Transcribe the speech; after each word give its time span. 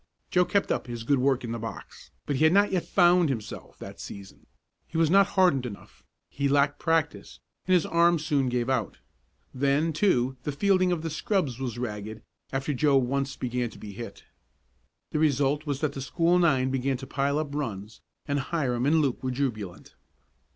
Joe 0.31 0.45
kept 0.45 0.71
up 0.71 0.87
his 0.87 1.03
good 1.03 1.19
work 1.19 1.43
in 1.43 1.51
the 1.51 1.59
box, 1.59 2.09
but 2.25 2.37
he 2.37 2.43
had 2.43 2.53
not 2.53 2.71
yet 2.71 2.87
"found" 2.87 3.29
himself 3.29 3.77
that 3.77 3.99
season. 3.99 4.47
He 4.87 4.97
was 4.97 5.11
not 5.11 5.27
hardened 5.37 5.63
enough; 5.67 6.03
he 6.27 6.47
lacked 6.47 6.79
practice, 6.79 7.39
and 7.67 7.73
his 7.75 7.85
arm 7.85 8.17
soon 8.17 8.49
gave 8.49 8.67
out. 8.67 8.97
Then, 9.53 9.93
too 9.93 10.37
the 10.41 10.51
fielding 10.51 10.91
of 10.91 11.03
the 11.03 11.11
scrubs 11.11 11.59
was 11.59 11.77
ragged, 11.77 12.23
after 12.51 12.73
Joe 12.73 12.97
once 12.97 13.35
began 13.35 13.69
to 13.69 13.77
be 13.77 13.91
hit. 13.91 14.23
The 15.11 15.19
result 15.19 15.67
was 15.67 15.81
that 15.81 15.93
the 15.93 16.01
school 16.01 16.39
nine 16.39 16.71
began 16.71 16.97
to 16.97 17.05
pile 17.05 17.37
up 17.37 17.53
runs, 17.53 18.01
and 18.27 18.39
Hiram 18.39 18.87
and 18.87 19.01
Luke 19.01 19.21
were 19.21 19.29
jubilant. 19.29 19.93